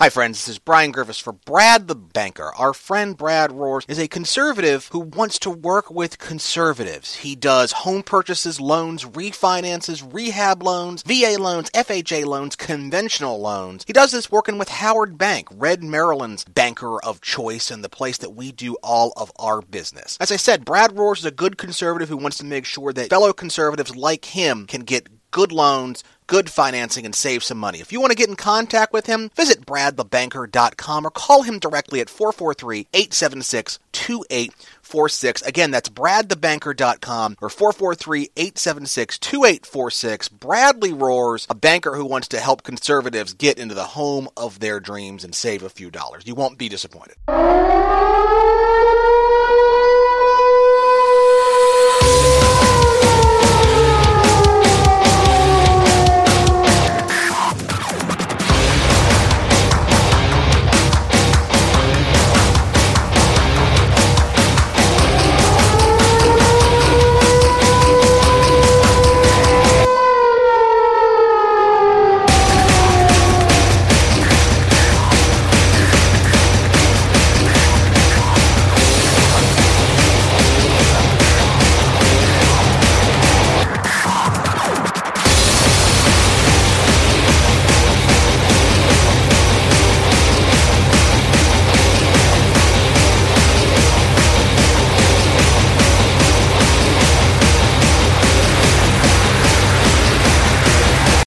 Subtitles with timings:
[0.00, 0.38] Hi, friends.
[0.38, 2.52] This is Brian Griffiths for Brad the Banker.
[2.56, 7.14] Our friend Brad Rohrs is a conservative who wants to work with conservatives.
[7.14, 13.84] He does home purchases, loans, refinances, rehab loans, VA loans, FHA loans, conventional loans.
[13.86, 18.18] He does this working with Howard Bank, Red Maryland's banker of choice and the place
[18.18, 20.18] that we do all of our business.
[20.20, 23.10] As I said, Brad Rohrs is a good conservative who wants to make sure that
[23.10, 27.80] fellow conservatives like him can get good loans, good financing, and save some money.
[27.80, 32.00] If you want to get in contact with him, visit bradthebanker.com or call him directly
[32.00, 35.42] at 443 876 2846.
[35.42, 40.28] Again, that's bradthebanker.com or 443 876 2846.
[40.28, 44.80] Bradley Rohrs, a banker who wants to help conservatives get into the home of their
[44.80, 46.26] dreams and save a few dollars.
[46.26, 47.16] You won't be disappointed.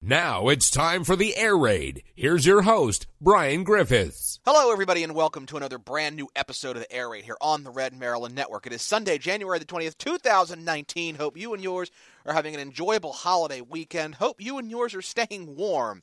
[0.08, 2.02] Now it's time for the air raid.
[2.16, 4.40] Here's your host, Brian Griffiths.
[4.42, 7.62] Hello, everybody, and welcome to another brand new episode of the Air Raid here on
[7.62, 8.66] the Red Maryland Network.
[8.66, 11.16] It is Sunday, January the 20th, 2019.
[11.16, 11.90] Hope you and yours
[12.24, 14.14] are having an enjoyable holiday weekend.
[14.14, 16.02] Hope you and yours are staying warm,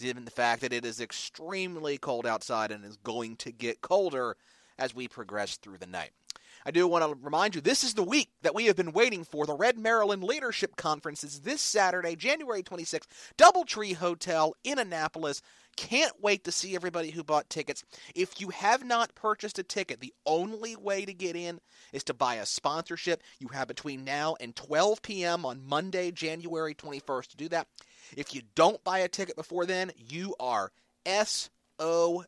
[0.00, 4.36] given the fact that it is extremely cold outside and is going to get colder
[4.80, 6.10] as we progress through the night.
[6.66, 9.22] I do want to remind you this is the week that we have been waiting
[9.24, 9.44] for.
[9.44, 15.42] The Red Maryland Leadership Conference is this Saturday, January 26th, Doubletree Hotel in Annapolis.
[15.76, 17.84] Can't wait to see everybody who bought tickets.
[18.14, 21.60] If you have not purchased a ticket, the only way to get in
[21.92, 23.22] is to buy a sponsorship.
[23.38, 25.44] You have between now and 12 p.m.
[25.44, 27.66] on Monday, January 21st to do that.
[28.16, 30.72] If you don't buy a ticket before then, you are
[31.06, 32.24] SOL.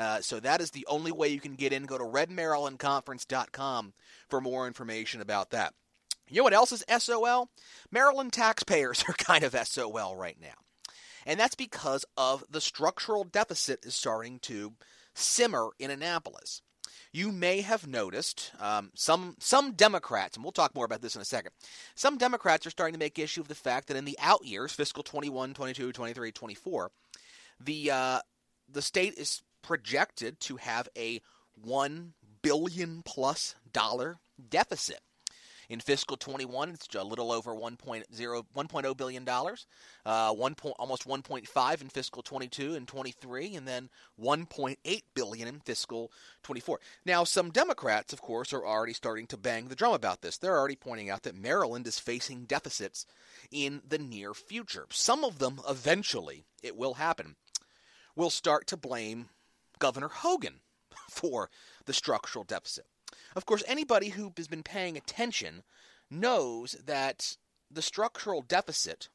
[0.00, 1.84] Uh, so that is the only way you can get in.
[1.84, 3.92] Go to redmarylandconference.com
[4.30, 5.74] for more information about that.
[6.26, 7.50] You know what else is SOL?
[7.90, 10.48] Maryland taxpayers are kind of SOL right now.
[11.26, 14.72] And that's because of the structural deficit is starting to
[15.14, 16.62] simmer in Annapolis.
[17.12, 21.20] You may have noticed um, some some Democrats, and we'll talk more about this in
[21.20, 21.50] a second.
[21.94, 24.72] Some Democrats are starting to make issue of the fact that in the out years,
[24.72, 26.90] fiscal 21, 22, 23, 24,
[27.58, 28.20] the uh,
[28.72, 31.20] the state is projected to have a
[31.62, 35.00] 1 billion plus dollar deficit.
[35.70, 39.68] In fiscal 21, it's a little over 1.0 1.0 billion dollars,
[40.04, 43.88] uh, one point, almost 1.5 in fiscal 22 and 23, and then
[44.20, 46.10] 1.8 billion in fiscal
[46.42, 46.80] 24.
[47.06, 50.38] Now, some Democrats, of course, are already starting to bang the drum about this.
[50.38, 53.06] They're already pointing out that Maryland is facing deficits
[53.52, 54.86] in the near future.
[54.90, 57.36] Some of them, eventually, it will happen,
[58.16, 59.28] will start to blame
[59.80, 60.60] Governor Hogan
[61.10, 61.50] for
[61.86, 62.86] the structural deficit.
[63.34, 65.64] Of course, anybody who has been paying attention
[66.08, 67.36] knows that
[67.70, 69.08] the structural deficit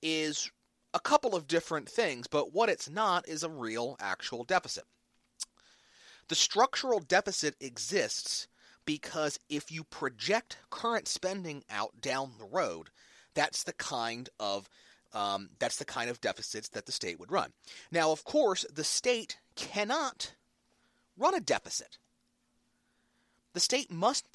[0.00, 0.50] is
[0.94, 4.84] a couple of different things, but what it's not is a real actual deficit.
[6.28, 8.48] The structural deficit exists
[8.84, 12.90] because if you project current spending out down the road,
[13.34, 14.68] that's the kind of
[15.14, 17.52] um, that's the kind of deficits that the state would run.
[17.90, 20.34] Now, of course, the state cannot
[21.16, 21.98] run a deficit.
[23.52, 24.26] The state must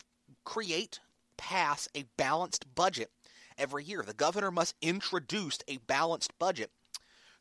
[0.43, 0.99] create,
[1.37, 3.11] pass a balanced budget
[3.57, 4.03] every year.
[4.03, 6.71] The governor must introduce a balanced budget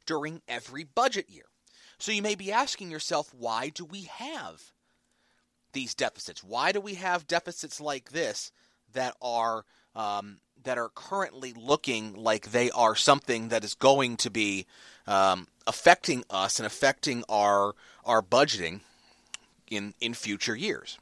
[0.06, 1.46] during every budget year.
[1.98, 4.72] So you may be asking yourself, why do we have
[5.72, 6.42] these deficits?
[6.42, 8.52] Why do we have deficits like this
[8.92, 9.64] that are
[9.96, 14.66] um, that are currently looking like they are something that is going to be
[15.06, 18.80] um, affecting us and affecting our our budgeting
[19.68, 20.98] in in future years.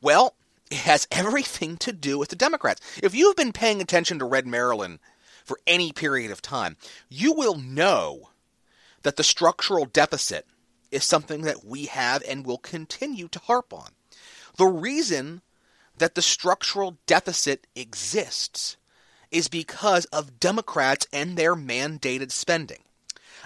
[0.00, 0.34] Well,
[0.70, 2.80] it has everything to do with the Democrats.
[3.02, 4.98] If you've been paying attention to Red Maryland
[5.44, 6.76] for any period of time,
[7.08, 8.30] you will know
[9.02, 10.46] that the structural deficit
[10.90, 13.90] is something that we have and will continue to harp on.
[14.56, 15.42] The reason
[15.98, 18.76] that the structural deficit exists
[19.30, 22.82] is because of Democrats and their mandated spending.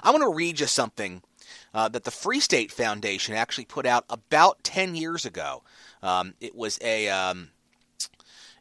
[0.02, 1.22] I want to read you something
[1.74, 5.62] uh, that the Free State Foundation actually put out about 10 years ago.
[6.02, 7.50] Um, it was a um,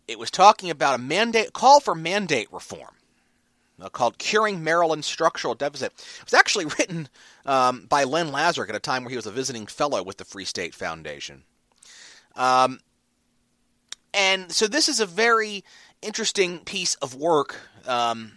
[0.07, 2.95] it was talking about a mandate call for mandate reform
[3.81, 5.94] uh, called Curing Maryland's Structural Deficit.
[6.19, 7.09] It was actually written
[7.45, 10.25] um, by Len Lazarick at a time where he was a visiting fellow with the
[10.25, 11.44] Free State Foundation.
[12.36, 12.80] Um,
[14.13, 15.63] and so this is a very
[16.01, 18.33] interesting piece of work um,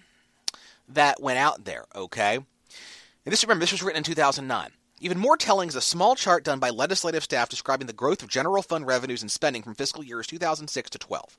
[0.89, 2.37] that went out there, okay?
[2.37, 4.71] And this, remember, this was written in 2009.
[5.01, 8.29] Even more telling is a small chart done by legislative staff describing the growth of
[8.29, 11.39] general fund revenues and spending from fiscal years 2006 to 12.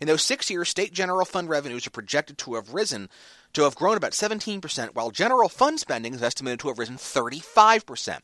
[0.00, 3.08] In those six years, state general fund revenues are projected to have risen
[3.52, 8.20] to have grown about 17%, while general fund spending is estimated to have risen 35%.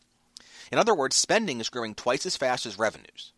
[0.71, 3.33] In other words, spending is growing twice as fast as revenues.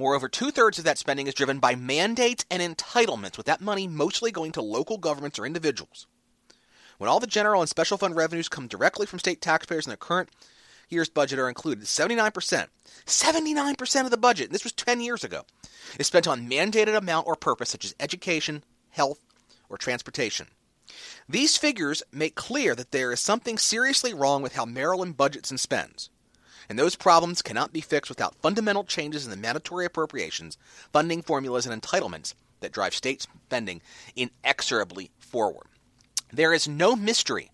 [0.00, 3.86] Moreover, two thirds of that spending is driven by mandates and entitlements, with that money
[3.86, 6.06] mostly going to local governments or individuals.
[6.96, 9.98] When all the general and special fund revenues come directly from state taxpayers in the
[9.98, 10.30] current
[10.88, 12.68] year's budget are included, 79%,
[13.04, 15.42] 79% of the budget, and this was 10 years ago,
[15.98, 19.20] is spent on mandated amount or purpose such as education, health,
[19.68, 20.46] or transportation.
[21.28, 25.60] These figures make clear that there is something seriously wrong with how Maryland budgets and
[25.60, 26.08] spends.
[26.70, 30.56] And those problems cannot be fixed without fundamental changes in the mandatory appropriations,
[30.92, 33.82] funding formulas, and entitlements that drive state spending
[34.14, 35.66] inexorably forward.
[36.32, 37.50] There is no mystery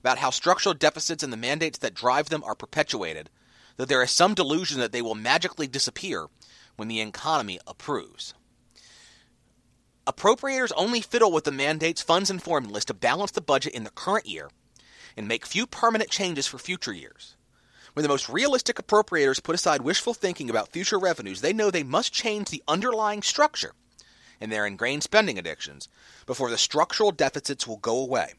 [0.00, 3.30] about how structural deficits and the mandates that drive them are perpetuated,
[3.78, 6.26] though there is some delusion that they will magically disappear
[6.76, 8.34] when the economy approves.
[10.06, 13.90] Appropriators only fiddle with the mandates, funds, and formulas to balance the budget in the
[13.90, 14.50] current year
[15.16, 17.34] and make few permanent changes for future years.
[17.94, 21.82] When the most realistic appropriators put aside wishful thinking about future revenues, they know they
[21.82, 23.74] must change the underlying structure
[24.40, 25.88] in their ingrained spending addictions
[26.24, 28.32] before the structural deficits will go away.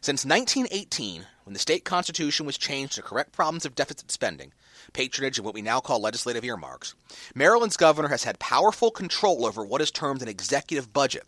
[0.00, 4.52] Since 1918, when the state constitution was changed to correct problems of deficit spending,
[4.92, 6.94] patronage, and what we now call legislative earmarks,
[7.34, 11.24] Maryland's governor has had powerful control over what is termed an executive budget.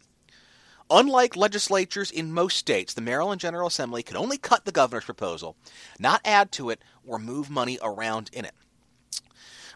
[0.90, 5.55] Unlike legislatures in most states, the Maryland General Assembly could only cut the governor's proposal,
[5.99, 8.55] not add to it or move money around in it.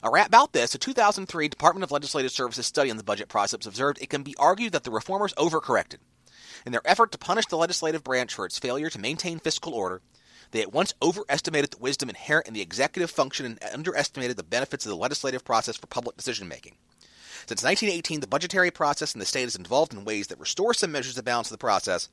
[0.03, 4.09] About this, a 2003 Department of Legislative Services study on the budget process observed it
[4.09, 5.99] can be argued that the reformers overcorrected.
[6.65, 10.01] In their effort to punish the legislative branch for its failure to maintain fiscal order,
[10.51, 14.87] they at once overestimated the wisdom inherent in the executive function and underestimated the benefits
[14.87, 16.77] of the legislative process for public decision making.
[17.47, 20.93] Since 1918, the budgetary process in the state is involved in ways that restore some
[20.93, 22.09] measures of balance to the process,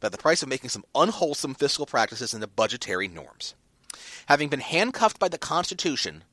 [0.00, 3.54] but at the price of making some unwholesome fiscal practices into budgetary norms.
[4.26, 6.24] Having been handcuffed by the Constitution,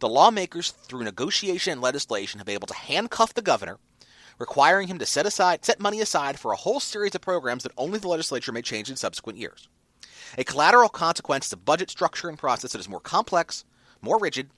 [0.00, 3.78] the lawmakers, through negotiation and legislation, have been able to handcuff the governor,
[4.38, 7.72] requiring him to set aside set money aside for a whole series of programs that
[7.76, 9.68] only the legislature may change in subsequent years.
[10.36, 13.64] A collateral consequence is a budget structure and process that is more complex,
[14.00, 14.50] more rigid,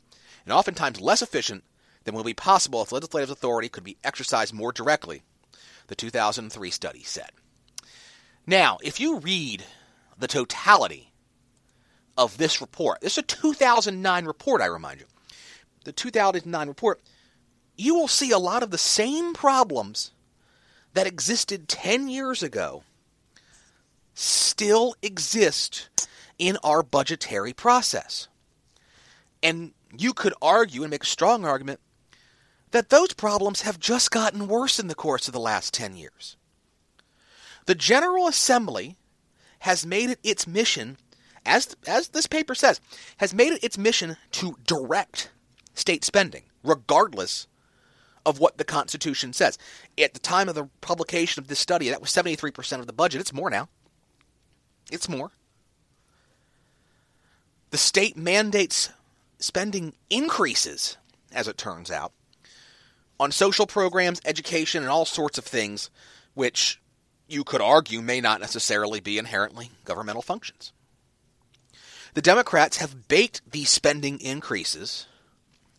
[0.45, 1.65] and oftentimes less efficient
[2.07, 5.23] than will be possible if legislative authority could be exercised more directly,
[5.89, 7.31] the 2003 study said.
[8.47, 9.65] Now, if you read
[10.17, 11.13] the totality
[12.17, 15.07] of this report, this is a 2009 report, I remind you.
[15.85, 17.03] The 2009 report,
[17.77, 20.13] you will see a lot of the same problems
[20.95, 22.85] that existed 10 years ago
[24.15, 26.09] still exist
[26.39, 28.29] in our budgetary process.
[29.43, 31.81] And you could argue and make a strong argument
[32.77, 36.37] that those problems have just gotten worse in the course of the last 10 years.
[37.65, 38.97] The General Assembly
[39.61, 40.99] has made it its mission,
[41.47, 42.83] as, as this paper says,
[43.17, 45.31] has made it its mission to direct
[45.73, 47.47] state spending, regardless
[48.27, 49.57] of what the Constitution says.
[49.97, 53.23] At the time of the publication of this study, that was 73% of the budget.
[53.23, 53.71] It's more now.
[54.93, 55.31] It's more.
[57.71, 58.91] The state mandates
[59.39, 60.99] spending increases,
[61.33, 62.13] as it turns out,
[63.19, 65.91] on social programs, education, and all sorts of things
[66.35, 66.81] which
[67.29, 70.73] you could argue may not necessarily be inherently governmental functions.
[72.15, 75.07] The Democrats have baked these spending increases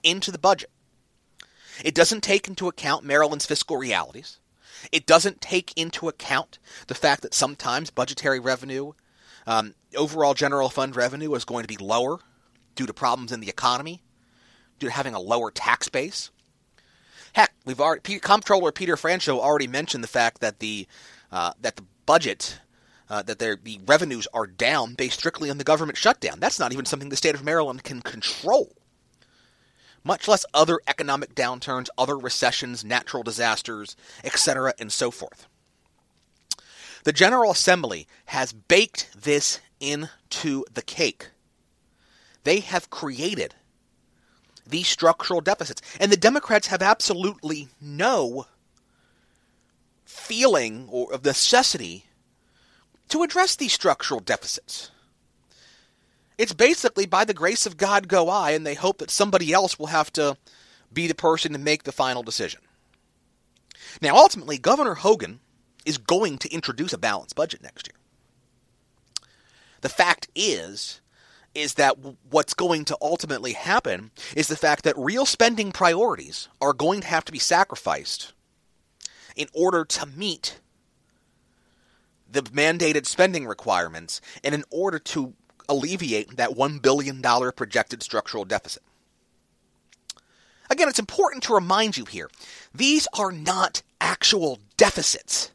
[0.03, 0.69] into the budget.
[1.83, 4.39] It doesn't take into account Maryland's fiscal realities.
[4.91, 8.93] It doesn't take into account the fact that sometimes budgetary revenue,
[9.45, 12.19] um, overall general fund revenue, is going to be lower
[12.75, 14.03] due to problems in the economy,
[14.79, 16.29] due to having a lower tax base.
[17.37, 20.87] Heck, we've already Comptroller Peter Franchot already mentioned the fact that the
[21.31, 22.59] uh, that the budget
[23.11, 26.39] uh, that the revenues are down based strictly on the government shutdown.
[26.39, 28.73] That's not even something the state of Maryland can control.
[30.03, 35.45] Much less other economic downturns, other recessions, natural disasters, etc., and so forth.
[37.03, 41.29] The General Assembly has baked this into the cake.
[42.45, 43.53] They have created
[44.69, 45.81] these structural deficits.
[45.99, 48.45] And the Democrats have absolutely no
[50.05, 52.05] feeling or of necessity
[53.09, 54.91] to address these structural deficits.
[56.37, 59.79] It's basically by the grace of God go I, and they hope that somebody else
[59.79, 60.37] will have to
[60.93, 62.61] be the person to make the final decision.
[64.01, 65.39] Now, ultimately, Governor Hogan
[65.85, 67.97] is going to introduce a balanced budget next year.
[69.81, 71.01] The fact is,
[71.57, 71.97] is that
[72.29, 77.07] what's going to ultimately happen is the fact that real spending priorities are going to
[77.07, 78.33] have to be sacrificed
[79.35, 80.59] in order to meet
[82.29, 85.33] the mandated spending requirements and in order to
[85.67, 87.21] alleviate that $1 billion
[87.53, 88.83] projected structural deficit.
[90.69, 92.29] Again, it's important to remind you here
[92.73, 95.51] these are not actual deficits.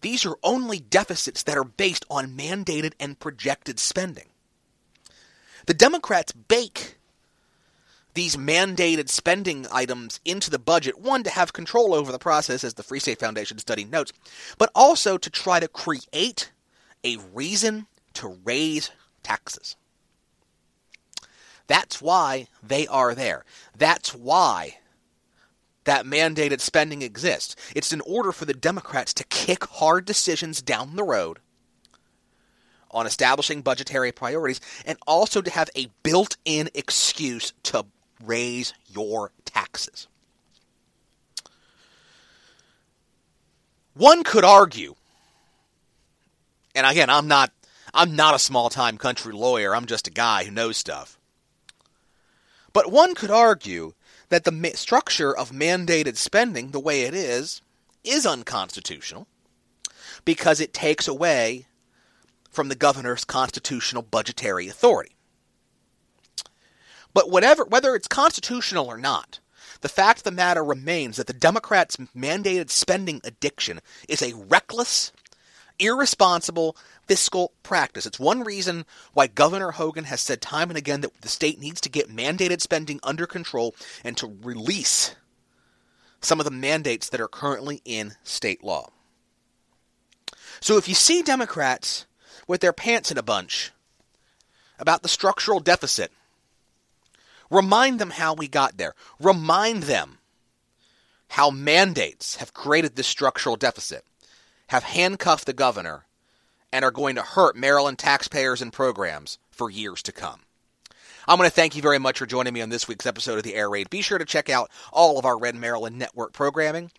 [0.00, 4.26] These are only deficits that are based on mandated and projected spending.
[5.66, 6.98] The Democrats bake
[8.14, 12.74] these mandated spending items into the budget, one, to have control over the process, as
[12.74, 14.12] the Free State Foundation study notes,
[14.56, 16.52] but also to try to create
[17.02, 18.90] a reason to raise
[19.22, 19.76] taxes.
[21.66, 23.44] That's why they are there.
[23.76, 24.78] That's why
[25.84, 27.56] that mandated spending exists.
[27.74, 31.40] It's in order for the Democrats to kick hard decisions down the road
[32.94, 37.84] on establishing budgetary priorities and also to have a built in excuse to
[38.24, 40.06] raise your taxes.
[43.94, 44.94] One could argue,
[46.74, 47.52] and again, I'm not
[47.92, 51.18] I'm not a small time country lawyer, I'm just a guy who knows stuff.
[52.72, 53.94] But one could argue
[54.30, 57.62] that the ma- structure of mandated spending, the way it is,
[58.02, 59.28] is unconstitutional
[60.24, 61.66] because it takes away
[62.54, 65.14] from the governor's constitutional budgetary authority.
[67.12, 69.40] But whatever, whether it's constitutional or not,
[69.80, 75.12] the fact of the matter remains that the Democrats' mandated spending addiction is a reckless,
[75.78, 78.06] irresponsible fiscal practice.
[78.06, 81.80] It's one reason why Governor Hogan has said time and again that the state needs
[81.82, 85.14] to get mandated spending under control and to release
[86.20, 88.88] some of the mandates that are currently in state law.
[90.60, 92.06] So if you see Democrats
[92.46, 93.72] with their pants in a bunch
[94.78, 96.12] about the structural deficit,
[97.50, 98.94] remind them how we got there.
[99.20, 100.18] Remind them
[101.28, 104.04] how mandates have created this structural deficit,
[104.68, 106.06] have handcuffed the governor,
[106.72, 110.40] and are going to hurt Maryland taxpayers and programs for years to come.
[111.26, 113.44] I'm going to thank you very much for joining me on this week's episode of
[113.44, 113.88] the Air Raid.
[113.88, 116.90] Be sure to check out all of our Red Maryland Network programming.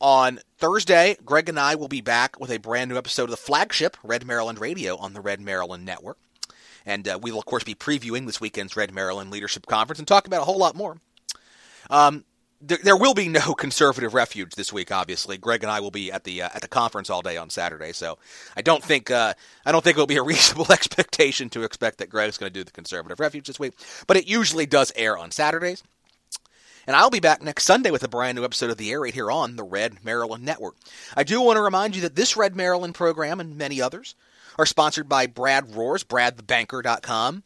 [0.00, 3.36] On Thursday, Greg and I will be back with a brand new episode of the
[3.36, 6.18] flagship Red Maryland Radio on the Red Maryland Network.
[6.86, 10.06] And uh, we will, of course, be previewing this weekend's Red Maryland Leadership Conference and
[10.06, 10.98] talk about a whole lot more.
[11.90, 12.24] Um,
[12.60, 14.92] there, there, will be no conservative refuge this week.
[14.92, 17.50] Obviously, Greg and I will be at the uh, at the conference all day on
[17.50, 18.18] Saturday, so
[18.56, 21.98] I don't think uh, I don't think it will be a reasonable expectation to expect
[21.98, 23.74] that Greg's going to do the conservative refuge this week.
[24.06, 25.82] But it usually does air on Saturdays,
[26.88, 29.12] and I'll be back next Sunday with a brand new episode of the Air Raid
[29.12, 30.74] here on the Red Maryland Network.
[31.14, 34.14] I do want to remind you that this Red Maryland program and many others
[34.58, 37.42] are sponsored by Brad Rohrs, BradTheBanker.com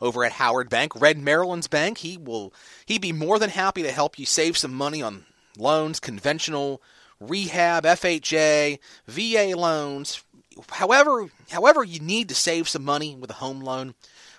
[0.00, 1.98] over at Howard Bank, Red Maryland's bank.
[1.98, 2.54] He will
[2.86, 5.26] he'd be more than happy to help you save some money on
[5.58, 6.80] loans, conventional
[7.20, 10.24] rehab, FHA, VA loans,
[10.70, 13.94] however however you need to save some money with a home loan.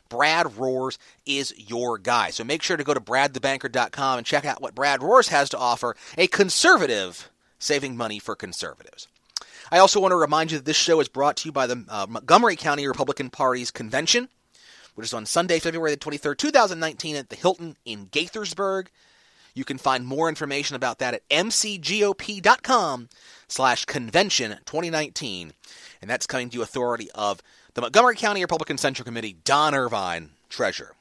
[0.10, 2.32] Brad Rohrs is your guy.
[2.32, 5.58] So make sure to go to bradthebanker.com and check out what Brad Rohrs has to
[5.58, 9.08] offer a conservative saving money for conservatives.
[9.72, 11.86] I also want to remind you that this show is brought to you by the
[11.88, 14.30] uh, Montgomery County Republican Party's convention
[15.00, 18.88] which is on Sunday, February the 23rd, 2019, at the Hilton in Gaithersburg.
[19.54, 23.08] You can find more information about that at mcgop.com
[23.48, 25.54] slash convention 2019.
[26.02, 27.42] And that's coming to you authority of
[27.80, 30.96] the Montgomery County Republican Central Committee, Don Irvine, Treasurer.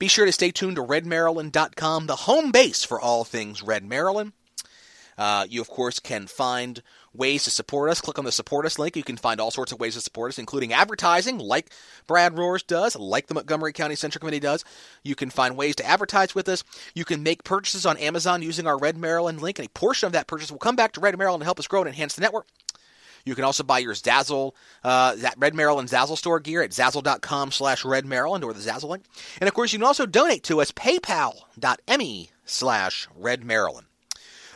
[0.00, 4.32] Be sure to stay tuned to redmaryland.com, the home base for all things Red Maryland.
[5.16, 6.82] Uh, you, of course, can find
[7.14, 8.00] ways to support us.
[8.00, 8.96] Click on the support us link.
[8.96, 11.70] You can find all sorts of ways to support us, including advertising, like
[12.08, 14.64] Brad Rohrs does, like the Montgomery County Central Committee does.
[15.04, 16.64] You can find ways to advertise with us.
[16.96, 20.14] You can make purchases on Amazon using our Red Maryland link, and a portion of
[20.14, 22.22] that purchase will come back to Red Maryland to help us grow and enhance the
[22.22, 22.48] network.
[23.24, 24.52] You can also buy your Zazzle,
[24.82, 29.04] uh, Red Maryland Zazzle store gear at zazzle.com slash Red Maryland or the Zazzle link.
[29.40, 33.86] And of course, you can also donate to us, paypal.me slash Red Maryland.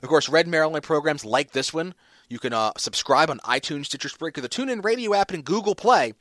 [0.03, 1.95] Of course, Red Maryland programs like this one
[2.29, 6.13] you can uh, subscribe on iTunes, Stitcher, Spreaker, the TuneIn Radio app, and Google Play.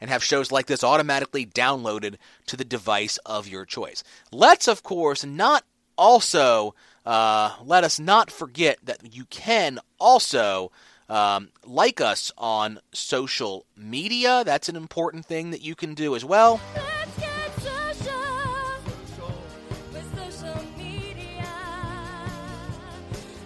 [0.00, 2.16] and have shows like this automatically downloaded
[2.46, 4.04] to the device of your choice.
[4.32, 5.64] Let's, of course, not
[5.96, 10.70] also uh, let us not forget that you can also
[11.08, 14.42] um, like us on social media.
[14.44, 16.60] That's an important thing that you can do as well.
[16.74, 18.12] Let's get social
[19.92, 21.48] with social media.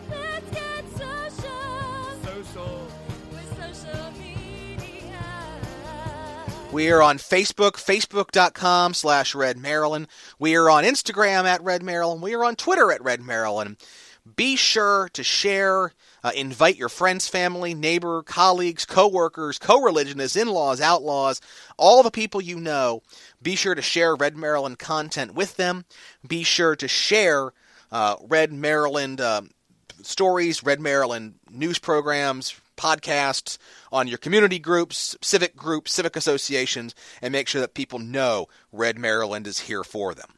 [0.08, 2.88] Let's get social
[3.32, 5.20] with social media.
[6.72, 10.06] We are on Facebook, facebook.com slash Red Maryland.
[10.38, 12.22] We are on Instagram at Red Maryland.
[12.22, 13.76] We are on Twitter at Red Maryland.
[14.36, 21.40] Be sure to share, uh, invite your friends, family, neighbor, colleagues, co-workers, co-religionists, in-laws, outlaws,
[21.76, 23.02] all the people you know.
[23.42, 25.84] Be sure to share Red Maryland content with them.
[26.26, 27.52] Be sure to share
[27.90, 29.50] uh, Red Maryland um,
[30.02, 33.58] stories, Red Maryland news programs, podcasts
[33.92, 38.98] on your community groups, civic groups, civic associations, and make sure that people know Red
[38.98, 40.30] Maryland is here for them.